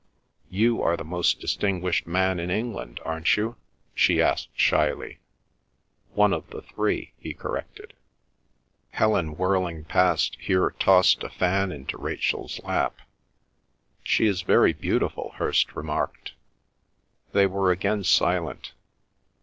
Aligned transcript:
You 0.49 0.81
are 0.81 0.97
the 0.97 1.03
most 1.03 1.39
distinguished 1.39 2.07
man 2.07 2.39
in 2.39 2.49
England, 2.49 2.99
aren't 3.05 3.37
you?" 3.37 3.55
she 3.93 4.19
asked 4.19 4.49
shyly. 4.55 5.19
"One 6.15 6.33
of 6.33 6.49
the 6.49 6.63
three," 6.63 7.13
he 7.19 7.35
corrected. 7.35 7.93
Helen 8.93 9.37
whirling 9.37 9.83
past 9.83 10.37
here 10.39 10.71
tossed 10.79 11.21
a 11.21 11.29
fan 11.29 11.71
into 11.71 11.99
Rachel's 11.99 12.59
lap. 12.63 12.97
"She 14.03 14.25
is 14.25 14.41
very 14.41 14.73
beautiful," 14.73 15.33
Hirst 15.35 15.75
remarked. 15.75 16.31
They 17.31 17.45
were 17.45 17.71
again 17.71 18.03
silent. 18.03 18.73